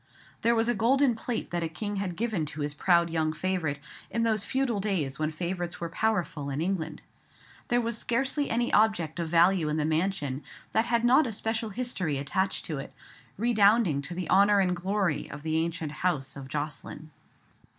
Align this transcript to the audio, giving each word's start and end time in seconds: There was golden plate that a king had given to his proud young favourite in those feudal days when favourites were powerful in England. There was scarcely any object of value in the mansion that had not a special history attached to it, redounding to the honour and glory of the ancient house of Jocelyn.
There 0.41 0.55
was 0.55 0.67
golden 0.67 1.13
plate 1.13 1.51
that 1.51 1.61
a 1.61 1.67
king 1.69 1.97
had 1.97 2.15
given 2.15 2.47
to 2.47 2.61
his 2.61 2.73
proud 2.73 3.11
young 3.11 3.33
favourite 3.33 3.77
in 4.09 4.23
those 4.23 4.43
feudal 4.43 4.79
days 4.79 5.19
when 5.19 5.29
favourites 5.29 5.79
were 5.79 5.89
powerful 5.89 6.49
in 6.49 6.59
England. 6.59 7.03
There 7.67 7.81
was 7.81 7.99
scarcely 7.99 8.49
any 8.49 8.73
object 8.73 9.19
of 9.19 9.29
value 9.29 9.69
in 9.69 9.77
the 9.77 9.85
mansion 9.85 10.41
that 10.71 10.85
had 10.85 11.05
not 11.05 11.27
a 11.27 11.31
special 11.31 11.69
history 11.69 12.17
attached 12.17 12.65
to 12.65 12.79
it, 12.79 12.95
redounding 13.37 14.01
to 14.01 14.15
the 14.15 14.27
honour 14.27 14.57
and 14.59 14.75
glory 14.75 15.29
of 15.29 15.43
the 15.43 15.57
ancient 15.59 15.91
house 16.01 16.35
of 16.35 16.47
Jocelyn. 16.47 17.11